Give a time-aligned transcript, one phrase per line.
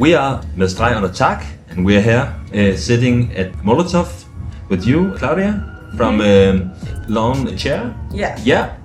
[0.00, 4.08] We are med on tak, and we're here uh, sitting at Molotov
[4.70, 5.62] with you, Claudia,
[5.94, 6.72] from um,
[7.06, 7.94] Lawn Chair.
[8.10, 8.34] Yeah.
[8.42, 8.76] Yeah.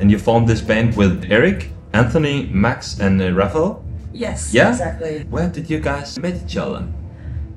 [0.00, 3.84] And you formed this band with Eric, Anthony, Max, and uh, Raphael.
[4.12, 4.52] Yes.
[4.52, 4.70] Yeah?
[4.70, 5.24] Exactly.
[5.30, 6.84] Where did you guys meet each other?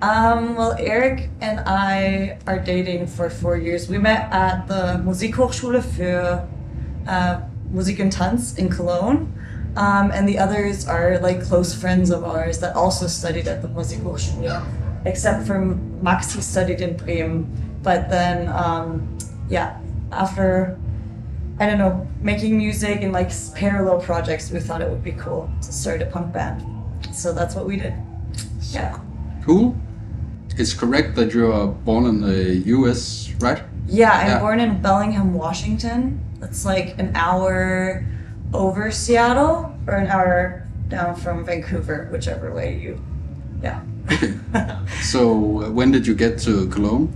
[0.04, 3.90] Um, well, Eric and I are dating for four years.
[3.90, 6.48] We met at the Musikhochschule für
[7.08, 7.40] uh,
[7.72, 9.34] Musik und Tanz in Cologne.
[9.76, 13.68] Um, and the others are like close friends of ours that also studied at the
[13.68, 14.64] Musikhochschule.
[15.06, 17.48] Except for Max, he studied in Bremen.
[17.82, 19.18] But then, um,
[19.50, 19.78] yeah,
[20.12, 20.78] after,
[21.60, 25.50] I don't know, making music and like parallel projects, we thought it would be cool
[25.62, 26.64] to start a punk band.
[27.14, 27.94] So that's what we did.
[28.70, 28.98] Yeah.
[29.44, 29.76] Cool.
[30.56, 33.62] It's correct that you are born in the US, right?
[33.88, 34.40] Yeah, I'm Yeah.
[34.40, 36.22] born in Bellingham, Washington.
[36.40, 38.06] That's like an hour
[38.54, 43.02] over Seattle or an hour down from Vancouver, whichever way you.
[43.62, 43.82] Yeah.
[45.02, 47.12] So uh, when did you get to Cologne?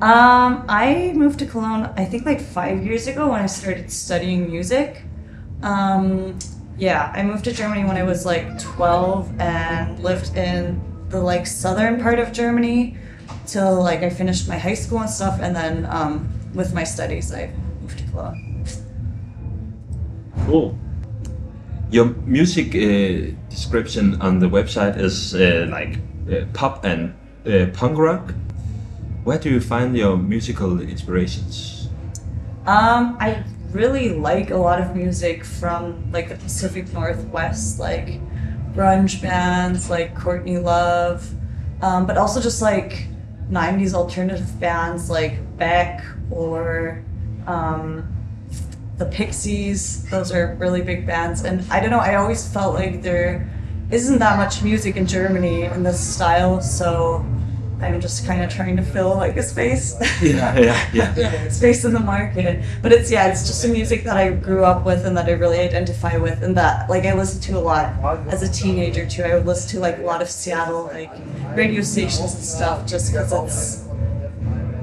[0.00, 4.50] Um, I moved to Cologne, I think like five years ago when I started studying
[4.50, 5.04] music.
[5.62, 6.38] Um,
[6.76, 11.46] yeah, I moved to Germany when I was like 12 and lived in the like
[11.46, 12.96] southern part of Germany
[13.46, 15.38] till like I finished my high school and stuff.
[15.40, 18.51] And then um, with my studies, I moved to Cologne.
[20.46, 20.76] Cool.
[21.90, 25.98] Your music uh, description on the website is uh, like
[26.30, 27.14] uh, pop and
[27.46, 28.34] uh, punk rock.
[29.24, 31.88] Where do you find your musical inspirations?
[32.66, 38.20] Um, I really like a lot of music from like the Pacific Northwest, like
[38.74, 41.28] grunge bands like Courtney Love,
[41.82, 43.06] um, but also just like
[43.50, 47.04] 90s alternative bands like Beck or
[47.46, 48.08] um,
[49.02, 50.04] the Pixies.
[50.10, 51.44] Those are really big bands.
[51.44, 53.48] And I don't know, I always felt like there
[53.90, 57.26] isn't that much music in Germany in this style, so
[57.80, 59.96] I'm just kind of trying to fill like a space.
[60.22, 60.56] Yeah,
[60.92, 61.48] yeah, yeah.
[61.60, 62.62] space in the market.
[62.80, 65.32] But it's yeah, it's just a music that I grew up with and that I
[65.32, 67.86] really identify with and that like I listened to a lot
[68.28, 69.24] as a teenager too.
[69.24, 71.10] I would listen to like a lot of Seattle like
[71.56, 73.84] radio stations and stuff just because it's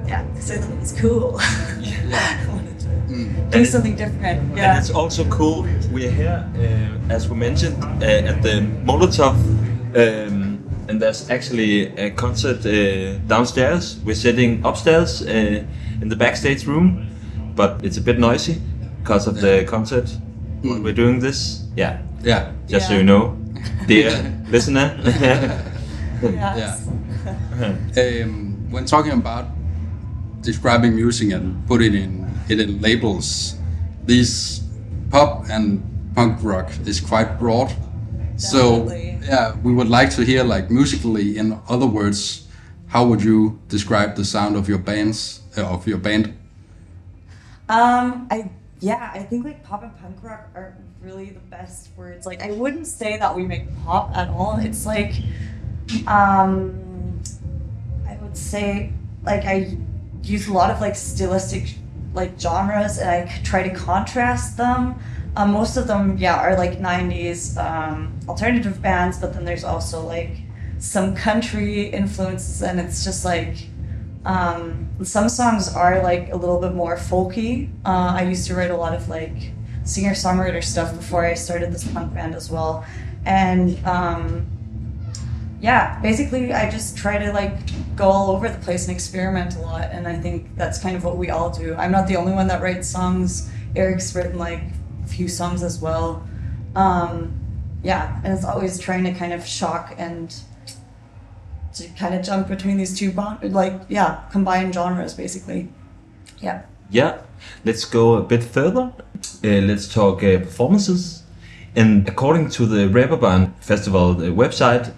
[0.07, 1.37] yeah, because it was cool.
[1.39, 2.48] I
[3.09, 4.39] wanted to do something different.
[4.39, 4.77] And Yeah.
[4.77, 5.65] it's also cool.
[5.91, 9.35] We're here, uh, as we mentioned, uh, at the Molotov,
[9.95, 13.97] um, and there's actually a concert uh, downstairs.
[14.05, 15.63] We're sitting upstairs uh,
[16.01, 17.07] in the backstage room,
[17.55, 18.61] but it's a bit noisy
[19.03, 20.09] because of the concert.
[20.61, 22.51] When we're doing this, yeah, Yeah.
[22.67, 23.35] just so you know,
[23.87, 24.11] dear
[24.51, 24.97] listener.
[26.21, 26.85] Yes.
[27.97, 29.45] Um, when talking about
[30.41, 33.55] describing music and putting in it labels,
[34.05, 34.61] these
[35.11, 35.83] pop and
[36.15, 37.67] punk rock is quite broad.
[37.67, 38.37] Definitely.
[38.37, 38.89] So
[39.25, 41.37] yeah, we would like to hear like musically.
[41.37, 42.47] In other words,
[42.87, 46.33] how would you describe the sound of your bands uh, of your band?
[47.67, 48.49] Um, I
[48.79, 52.25] yeah, I think like pop and punk rock are really the best words.
[52.25, 54.57] Like I wouldn't say that we make pop at all.
[54.67, 55.13] It's like
[56.07, 57.21] um
[58.07, 58.93] I would say
[59.23, 59.77] like I
[60.23, 61.75] use a lot of like stylistic
[62.13, 64.95] like genres and I try to contrast them.
[65.35, 70.01] Um, most of them, yeah, are like '90s um, alternative bands, but then there's also
[70.01, 70.37] like
[70.79, 73.67] some country influences, and it's just like
[74.25, 77.69] um, some songs are like a little bit more folky.
[77.85, 79.51] Uh, I used to write a lot of like
[79.83, 82.85] singer songwriter stuff before I started this punk band as well,
[83.25, 84.47] and um,
[85.61, 87.53] yeah, basically I just try to like
[87.95, 91.03] go all over the place and experiment a lot, and I think that's kind of
[91.03, 91.75] what we all do.
[91.75, 93.49] I'm not the only one that writes songs.
[93.75, 94.61] Eric's written like
[95.03, 96.27] a few songs as well.
[96.75, 97.33] Um,
[97.83, 100.33] yeah, and it's always trying to kind of shock and
[101.73, 103.11] to kind of jump between these two
[103.43, 105.69] like yeah combined genres basically
[106.39, 107.21] yeah Yeah,
[107.63, 108.91] let's go a bit further.
[109.43, 111.23] Uh, let's talk uh, performances.
[111.75, 114.91] And according to the Reeperbahn Festival uh, website,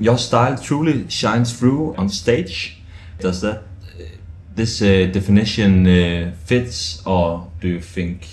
[0.00, 2.80] your style truly shines through on stage.
[3.18, 4.04] Does that uh,
[4.54, 8.28] this uh, definition uh, fits, or do you think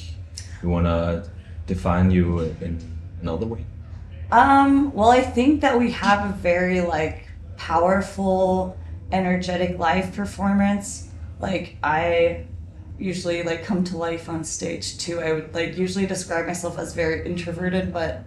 [0.62, 1.28] you wanna
[1.68, 2.80] define you in
[3.22, 3.66] another way?
[4.32, 7.28] um well i think that we have a very like
[7.58, 8.76] powerful
[9.12, 11.10] energetic live performance
[11.40, 12.44] like i
[12.98, 16.94] usually like come to life on stage too i would like usually describe myself as
[16.94, 18.24] very introverted but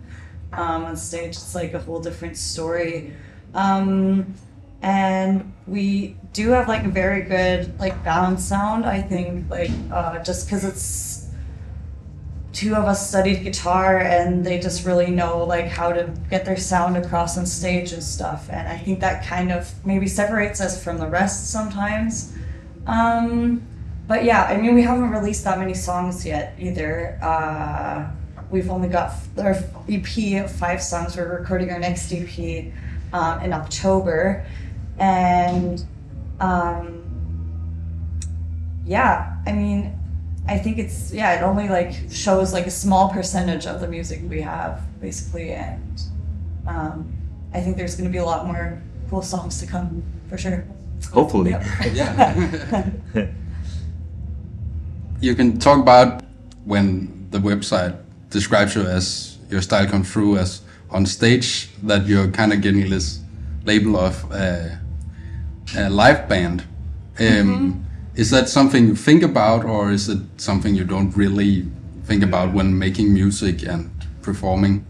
[0.53, 3.13] um, on stage it's like a whole different story.
[3.55, 4.35] Um,
[4.83, 10.23] and we do have like a very good like balance sound i think like uh,
[10.23, 11.29] just because it's
[12.59, 16.57] two of us studied guitar and they just really know like how to get their
[16.57, 18.49] sound across on stage and stuff.
[18.51, 22.35] And i think that kind of maybe separates us from the rest sometimes.
[22.87, 23.63] Um,
[24.09, 27.19] but yeah i mean we haven't released that many songs yet either.
[27.23, 28.11] Uh,
[28.51, 29.57] we've only got our
[29.89, 32.73] ep of five songs we're recording our next ep
[33.13, 34.45] um, in october
[34.99, 35.85] and
[36.41, 37.03] um,
[38.85, 39.99] yeah i mean
[40.49, 44.21] I think it's yeah, it only like shows like a small percentage of the music
[44.29, 46.03] we have basically, and
[46.67, 47.15] um,
[47.53, 48.81] I think there's going to be a lot more
[49.11, 50.65] cool songs to come for sure.
[51.13, 51.51] Hopefully.
[51.51, 51.65] Yep.
[51.93, 52.91] Yeah.
[55.21, 56.25] you can talk about
[56.65, 57.99] when the website
[58.31, 62.89] describes you as your style comes through as on stage that you're kind of getting
[62.91, 63.21] this
[63.65, 64.69] label of uh,
[65.77, 66.65] a live band.
[67.19, 67.85] Um,
[68.19, 71.69] Is that something you think about, or is it something you don't really
[72.03, 73.93] think about when making music and
[74.23, 74.85] performing?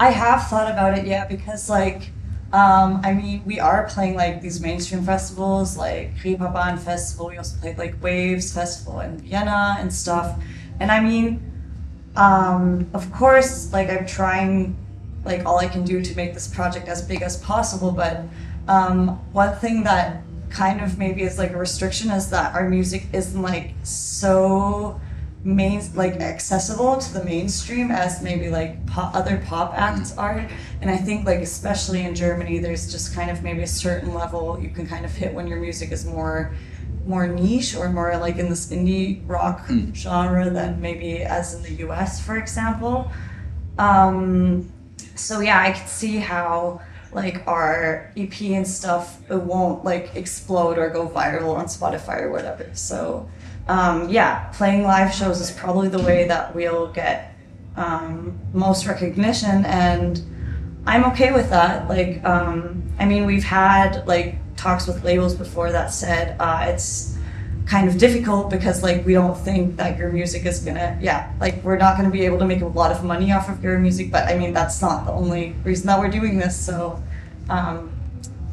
[0.00, 2.10] I have thought about it, yeah, because like,
[2.54, 7.26] um, I mean, we are playing like these mainstream festivals, like Reeperbahn Festival.
[7.28, 10.42] We also played like Waves Festival in Vienna and stuff.
[10.80, 11.42] And I mean,
[12.16, 14.76] um, of course, like I'm trying,
[15.24, 17.92] like all I can do to make this project as big as possible.
[17.92, 18.24] But
[18.68, 23.06] um, one thing that kind of maybe is like a restriction is that our music
[23.12, 25.00] isn't like so
[25.42, 30.48] main like accessible to the mainstream as maybe like pop, other pop acts are
[30.80, 34.58] and i think like especially in germany there's just kind of maybe a certain level
[34.58, 36.54] you can kind of hit when your music is more
[37.06, 41.84] more niche or more like in this indie rock genre than maybe as in the
[41.84, 43.10] us for example.
[43.78, 44.72] Um,
[45.16, 46.80] so yeah i can see how
[47.12, 52.30] like our ep and stuff it won't like explode or go viral on spotify or
[52.30, 52.68] whatever.
[52.74, 53.28] So
[53.68, 57.34] um, yeah playing live shows is probably the way that we'll get
[57.76, 60.20] um, most recognition and
[60.86, 61.88] i'm okay with that.
[61.88, 66.90] Like um, i mean we've had like talks with labels before that said uh, it's
[67.66, 71.54] kind of difficult because like we don't think that your music is gonna yeah like
[71.64, 74.06] we're not gonna be able to make a lot of money off of your music
[74.10, 76.76] but i mean that's not the only reason that we're doing this so
[77.56, 77.76] um,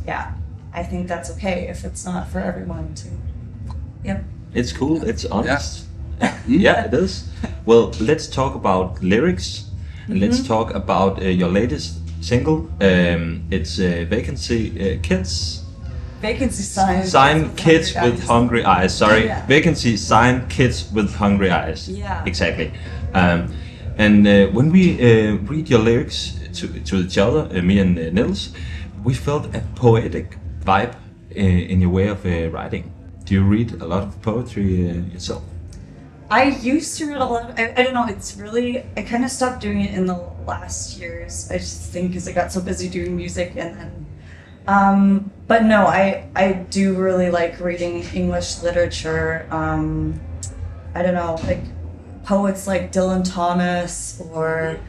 [0.06, 0.34] yeah
[0.74, 3.08] i think that's okay if it's not for everyone to
[4.04, 4.24] yep
[4.54, 4.98] It's cool.
[5.12, 5.88] It's honest.
[6.46, 7.30] Yeah, it is.
[7.66, 9.72] Well, let's talk about lyrics,
[10.08, 12.68] and let's talk about uh, your latest single.
[12.82, 15.61] Um, it's uh, Vacancy uh, Kids.
[16.22, 18.96] Vacancy sign Sign kids with hungry eyes.
[18.96, 19.46] Sorry, Yeah.
[19.48, 19.98] vacancy.
[19.98, 21.90] Sign kids with hungry eyes.
[21.90, 22.24] Yeah.
[22.26, 22.72] exactly.
[23.14, 23.54] Um,
[23.98, 27.98] and uh, when we uh, read your lyrics to, to each other, uh, me and
[27.98, 28.50] uh, Nils,
[29.04, 30.94] we felt a poetic vibe
[31.36, 31.40] uh,
[31.72, 32.92] in your way of uh, writing.
[33.26, 35.44] Do you read a lot of poetry uh, yourself?
[36.30, 37.60] I used to read a lot.
[37.60, 38.08] I, I don't know.
[38.08, 38.84] It's really.
[38.96, 40.16] I kind of stopped doing it in the
[40.48, 41.52] last years.
[41.52, 44.06] I just think because I got so busy doing music and then.
[44.68, 49.48] Um, but no, I I do really like reading English literature.
[49.52, 50.20] Um,
[50.94, 51.64] I don't know, like
[52.24, 54.80] poets like Dylan Thomas or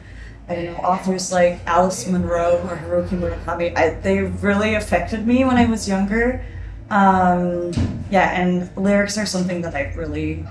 [0.47, 3.75] I don't know authors like Alice Munro or Haruki Murakami.
[3.75, 6.45] I, they really affected me when I was younger.
[6.89, 7.71] Um,
[8.11, 10.45] yeah, and lyrics are something that I really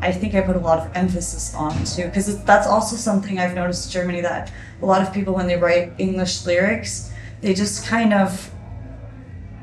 [0.00, 3.54] I think I put a lot of emphasis on too, because that's also something I've
[3.54, 7.86] noticed in Germany that a lot of people, when they write English lyrics, they just
[7.86, 8.50] kind of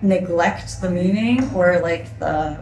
[0.04, 2.60] neglect the meaning or like the,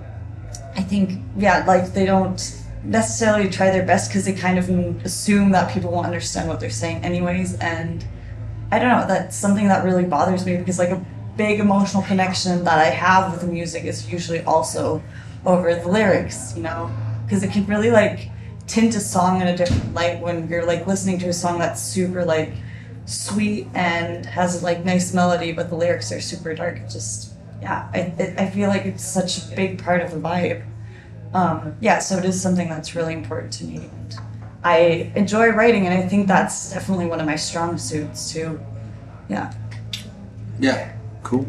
[0.75, 2.39] I think, yeah, like they don't
[2.83, 4.69] necessarily try their best because they kind of
[5.05, 7.57] assume that people won't understand what they're saying anyways.
[7.59, 8.05] And
[8.71, 11.05] I don't know, that's something that really bothers me because like a
[11.35, 15.01] big emotional connection that I have with the music is usually also
[15.45, 16.91] over the lyrics, you know,
[17.25, 18.29] because it can really like
[18.67, 21.81] tint a song in a different light when you're like listening to a song that's
[21.81, 22.53] super like
[23.05, 26.77] sweet and has like nice melody, but the lyrics are super dark.
[26.77, 27.30] It just
[27.61, 30.65] yeah, I it, I feel like it's such a big part of the vibe.
[31.33, 33.77] Um, yeah, so it is something that's really important to me.
[33.77, 34.15] And
[34.63, 38.59] I enjoy writing, and I think that's definitely one of my strong suits too.
[39.29, 39.53] Yeah.
[40.59, 40.93] Yeah.
[41.23, 41.47] Cool.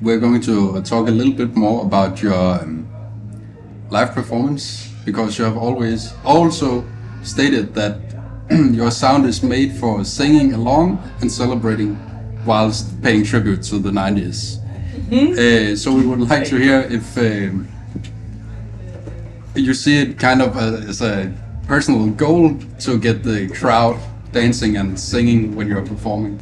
[0.00, 2.88] We're going to talk a little bit more about your um,
[3.90, 6.84] live performance because you have always also
[7.22, 8.00] stated that
[8.50, 11.98] your sound is made for singing along and celebrating
[12.44, 14.58] whilst paying tribute to the 90s.
[15.72, 17.68] Uh, so we would like to hear if um,
[19.54, 21.32] you see it kind of as a
[21.66, 23.98] personal goal to get the crowd
[24.32, 26.40] dancing and singing when you're performing.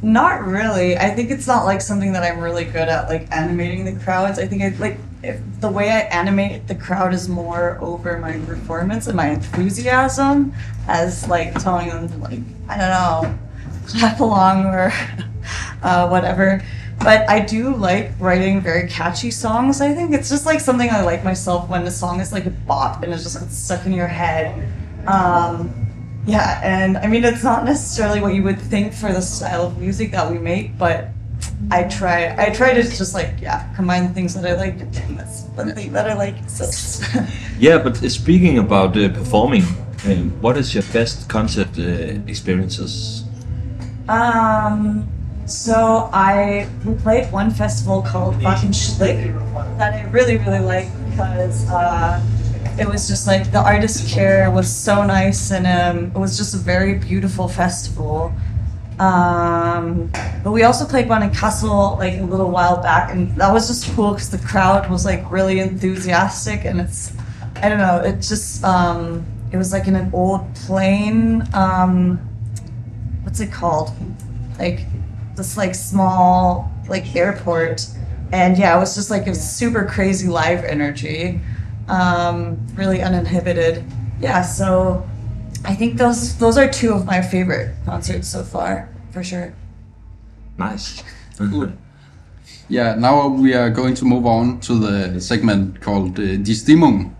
[0.00, 0.96] Not really.
[0.96, 4.38] I think it's not like something that I'm really good at, like animating the crowds.
[4.38, 8.38] I think I like if the way I animate the crowd is more over my
[8.38, 10.54] performance and my enthusiasm
[10.86, 13.38] as like telling them to like I don't know
[13.88, 14.92] clap along or
[15.82, 16.62] uh, whatever.
[16.98, 19.80] But I do like writing very catchy songs.
[19.80, 22.50] I think it's just like something I like myself when the song is like a
[22.50, 24.68] bop and it just gets stuck in your head.
[25.06, 25.72] Um,
[26.26, 29.78] yeah, and I mean it's not necessarily what you would think for the style of
[29.78, 31.08] music that we make, but
[31.70, 35.44] I try I try to just like yeah combine things that I like and that's
[35.54, 36.36] one thing that I like.
[36.48, 36.64] So
[37.58, 39.64] Yeah, but speaking about uh, performing,
[40.06, 41.82] um, what is your best concert uh,
[42.26, 43.24] experiences?
[44.08, 45.06] um
[45.50, 46.68] so I
[47.02, 49.32] played one festival called Fucking Schlick
[49.78, 52.22] that I really really liked because uh,
[52.78, 56.54] it was just like the artist care was so nice and um, it was just
[56.54, 58.32] a very beautiful festival.
[58.98, 60.10] Um,
[60.42, 63.68] but we also played one in Kassel like a little while back, and that was
[63.68, 67.12] just cool because the crowd was like really enthusiastic, and it's
[67.56, 71.42] I don't know, it just um, it was like in an old plane.
[71.54, 72.18] Um,
[73.22, 73.92] what's it called?
[74.58, 74.80] Like
[75.38, 77.88] this like small like airport,
[78.32, 81.40] and yeah, it was just like a super crazy live energy,
[81.88, 83.82] um, really uninhibited.
[84.20, 85.08] Yeah, so
[85.64, 89.54] I think those those are two of my favorite concerts so far, for sure.
[90.58, 91.02] Nice.
[91.38, 91.78] Good.
[92.68, 97.14] Yeah, now we are going to move on to the segment called uh, Die Stimmung.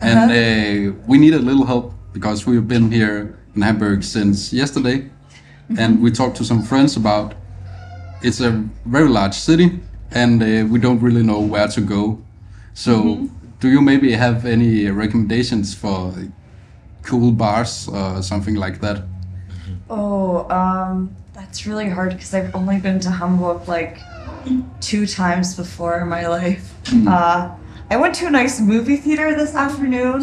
[0.00, 5.10] And uh, we need a little help because we've been here in Hamburg since yesterday.
[5.78, 7.34] And we talked to some friends about
[8.22, 8.50] it's a
[8.84, 9.80] very large city
[10.10, 12.22] and uh, we don't really know where to go.
[12.74, 13.28] So,
[13.60, 16.14] do you maybe have any recommendations for
[17.02, 19.02] cool bars or something like that?
[19.88, 23.98] Oh, um, that's really hard because I've only been to Hamburg like
[24.80, 26.74] two times before in my life.
[27.08, 27.54] Uh,
[27.90, 30.22] I went to a nice movie theater this afternoon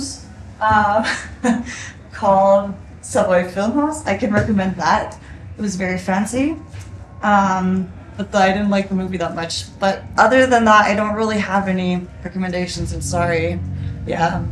[0.61, 1.17] uh,
[2.11, 4.05] called Subway Filmhouse.
[4.05, 5.17] I can recommend that.
[5.57, 6.57] It was very fancy.
[7.23, 9.65] Um, but I didn't like the movie that much.
[9.79, 12.93] But other than that, I don't really have any recommendations.
[12.93, 13.59] I'm sorry.
[14.05, 14.43] Yeah.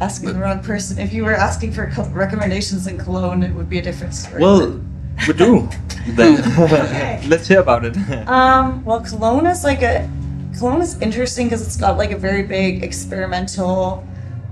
[0.00, 0.98] Asking the wrong person.
[0.98, 4.42] If you were asking for co- recommendations in Cologne, it would be a different story.
[4.42, 4.80] Well,
[5.28, 5.68] we do.
[6.08, 7.22] Then Okay.
[7.28, 7.96] let's hear about it.
[8.28, 10.10] Um, well, Cologne is like a
[10.58, 14.04] Cologne is interesting because it's got like a very big experimental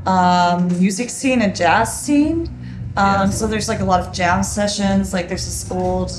[0.06, 2.46] um, music scene and jazz scene.
[2.96, 3.30] Um, Yeah.
[3.30, 5.12] So there's like a lot of jam sessions.
[5.12, 6.12] Like there's this old,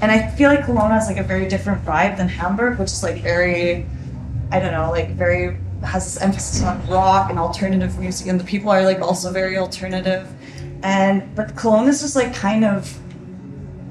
[0.00, 3.02] and I feel like Cologne has like a very different vibe than Hamburg, which is
[3.02, 3.86] like very,
[4.50, 8.44] I don't know, like very has this emphasis on rock and alternative music, and the
[8.44, 10.28] people are like also very alternative.
[10.82, 12.98] And but Cologne is just like kind of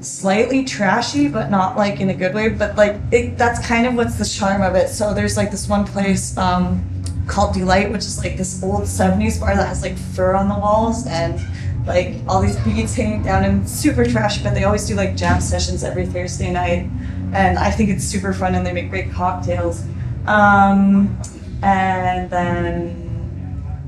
[0.01, 2.49] slightly trashy, but not like in a good way.
[2.49, 4.89] But like it, that's kind of what's the charm of it.
[4.89, 6.87] So there's like this one place um,
[7.27, 10.57] called Delight, which is like this old '70s bar that has like fur on the
[10.57, 11.39] walls and
[11.85, 14.43] like all these beads hanging down and super trashy.
[14.43, 16.89] But they always do like jam sessions every Thursday night,
[17.33, 19.83] and I think it's super fun and they make great cocktails.
[20.27, 21.19] Um,
[21.61, 23.01] and then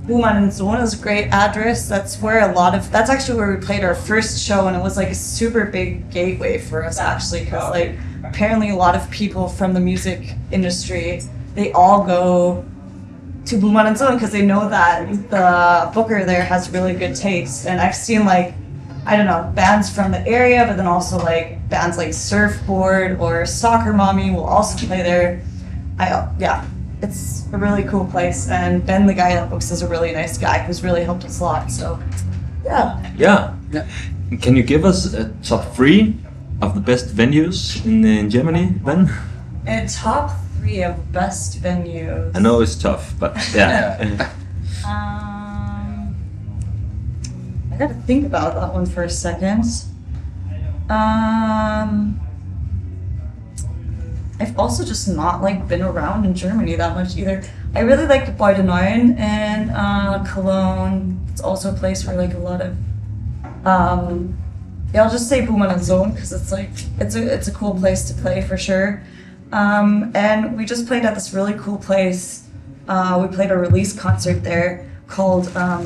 [0.06, 1.90] Bumann and Sohn is a great address.
[1.90, 4.82] That's where a lot of that's actually where we played our first show, and it
[4.82, 9.10] was like a super big gateway for us actually, because like apparently a lot of
[9.10, 11.22] people from the music industry
[11.56, 12.64] they all go
[13.48, 17.66] to Bumann and Sohn because they know that the booker there has really good taste,
[17.66, 18.54] and I've seen like
[19.06, 23.46] I don't know bands from the area, but then also like bands like Surfbort or
[23.46, 25.42] Soccer Mommy will also play there.
[25.98, 26.66] I yeah,
[27.02, 30.38] it's a really cool place, and Ben, the guy that books, is a really nice
[30.38, 31.72] guy who's really helped us a lot.
[31.72, 32.00] So
[32.66, 33.56] yeah, Yeah.
[33.72, 33.88] Yeah.
[34.42, 36.18] Can you give us a top three
[36.62, 39.10] of the best venues in, in Germany Ben?
[39.66, 40.32] and top
[40.68, 42.36] three of best venues.
[42.36, 44.32] I know it's tough, but yeah.
[44.86, 46.16] Um,
[47.72, 49.64] I gotta think about that one for a second.
[50.90, 52.20] Um,
[54.40, 57.44] I've also just not like been around in Germany that much either.
[57.74, 61.26] I really like de Neuen and uh, Cologne.
[61.32, 62.76] It's also a place where like a lot of
[63.66, 64.38] um,
[64.94, 67.74] yeah, I'll just say Bumann and Sohn because it's like it's a it's a cool
[67.74, 69.02] place to play for sure.
[69.52, 72.48] Um, and we just played at this really cool place.
[72.88, 75.86] Uh, we played a release concert there called um,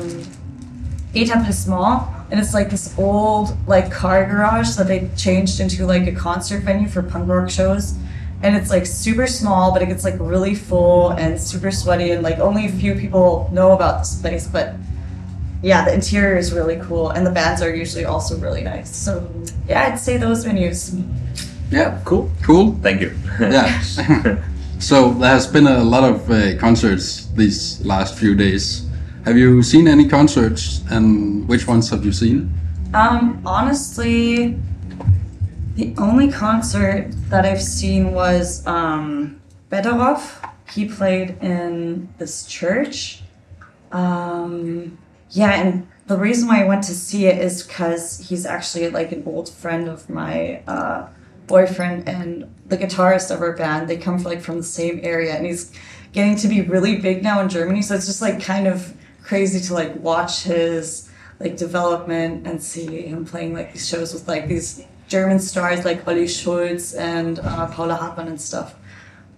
[1.14, 6.12] Etablissement, and it's like this old like car garage that they changed into like a
[6.12, 7.94] concert venue for punk rock shows.
[8.42, 12.22] And it's like super small, but it gets like really full and super sweaty, and
[12.22, 14.48] like only a few people know about this place.
[14.48, 14.74] But
[15.62, 18.94] yeah, the interior is really cool, and the bands are usually also really nice.
[18.94, 19.30] So
[19.68, 21.00] yeah, I'd say those venues.
[21.72, 22.00] Yeah.
[22.04, 22.30] Cool.
[22.42, 22.76] Cool.
[22.82, 23.12] Thank you.
[23.40, 24.42] Yeah.
[24.82, 28.84] So there has been a lot of uh, concerts these last few days.
[29.24, 32.52] Have you seen any concerts, and which ones have you seen?
[32.92, 34.58] Um, honestly,
[35.76, 40.50] the only concert that I've seen was um, Betterov.
[40.72, 43.22] He played in this church.
[43.92, 44.98] Um,
[45.30, 49.12] yeah, and the reason why I went to see it is because he's actually like
[49.12, 51.06] an old friend of my uh,
[51.46, 53.88] boyfriend and the guitarist of our band.
[53.88, 55.72] They come from, like from the same area, and he's
[56.12, 57.82] getting to be really big now in Germany.
[57.82, 63.02] So it's just like kind of crazy to like watch his like development and see
[63.02, 67.66] him playing like these shows with like these German stars like Olli Schulz and uh,
[67.66, 68.74] Paula Hartmann and stuff.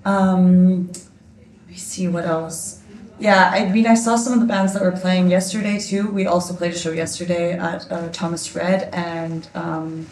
[0.04, 2.82] Um, let me see what else.
[3.18, 6.10] Yeah, I mean, I saw some of the bands that were playing yesterday too.
[6.10, 10.06] We also played a show yesterday at uh, Thomas Read, and um,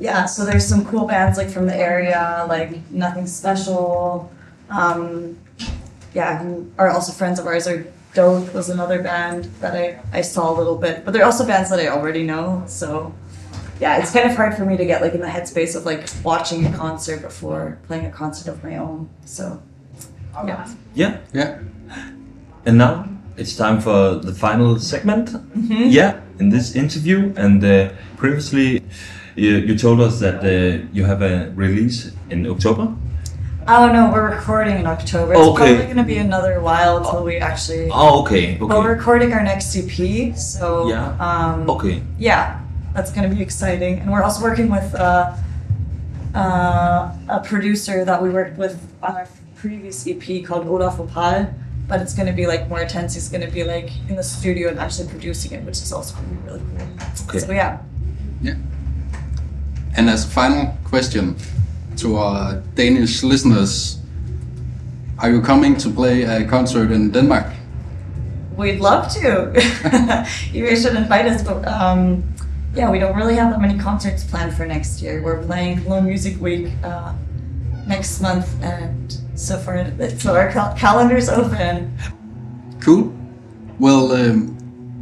[0.00, 4.32] yeah, so there's some cool bands like from the area, like Nothing Special.
[4.70, 5.38] Um,
[6.14, 7.68] yeah, who are also friends of ours.
[7.68, 11.46] Or Dope was another band that I, I saw a little bit, but they're also
[11.46, 12.64] bands that I already know.
[12.66, 13.14] So
[13.80, 16.08] yeah, it's kind of hard for me to get like in the headspace of like
[16.24, 19.08] watching a concert before playing a concert of my own.
[19.24, 19.62] So
[20.44, 20.68] yeah.
[20.94, 21.18] Yeah.
[21.32, 21.60] Yeah.
[22.64, 25.30] And now it's time for the final segment.
[25.54, 28.82] Yeah, in this interview, and uh, previously
[29.36, 32.94] you, you told us that uh, you have a release in October.
[33.68, 35.32] Oh no, we're recording in October.
[35.34, 35.74] It's Okay.
[35.76, 37.88] probably gonna be another while until we actually.
[37.92, 38.56] Oh, okay.
[38.56, 41.14] But we're recording our next EP, so Yeah.
[41.20, 42.02] um, Okay.
[42.18, 42.58] yeah,
[42.94, 44.00] that's gonna be exciting.
[44.00, 45.32] And we're also working with uh,
[46.34, 51.46] uh, a producer that we worked with on our previous EP called Olaf Opal.
[51.86, 53.14] But it's gonna be like more intense.
[53.14, 56.28] He's gonna be like in the studio and actually producing it, which is also gonna
[56.28, 57.28] be really cool.
[57.28, 57.38] Okay.
[57.40, 57.78] So yeah.
[58.40, 58.54] Yeah.
[59.96, 61.36] And as a final question
[61.96, 63.98] to our Danish listeners,
[65.18, 67.46] are you coming to play a concert in Denmark?
[68.56, 69.52] We'd love to.
[70.52, 72.22] you guys should invite us, but um,
[72.74, 75.22] yeah, we don't really have that many concerts planned for next year.
[75.22, 77.14] We're playing Cologne Music Week uh,
[77.86, 79.86] next month, and so far,
[80.18, 81.96] so our cal- calendar's open.
[82.80, 83.12] Cool.
[83.78, 84.56] Well, um,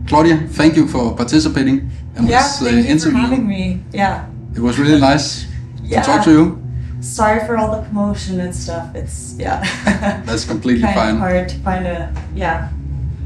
[0.09, 3.11] Claudia, thank you for participating in Yeah, this uh, thank you interview.
[3.13, 3.83] for having me.
[3.93, 5.47] Yeah, It was really nice
[5.83, 6.03] Yeah.
[6.03, 6.59] to talk to you.
[7.01, 8.85] sorry for all the commotion and stuff.
[8.95, 9.63] It's yeah.
[10.27, 11.15] That's completely kind fine.
[11.15, 12.69] of hard to find a yeah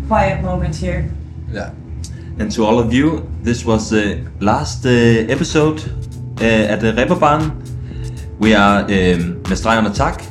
[0.08, 1.04] quiet moment here.
[1.54, 1.70] Yeah.
[2.38, 4.90] And to all of you, this was the last uh,
[5.32, 5.80] episode
[6.40, 7.50] uh, at the Reeperbahn.
[8.38, 10.22] We are um, med streg under tak.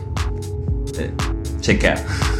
[0.99, 1.07] Uh,
[1.61, 1.97] take care.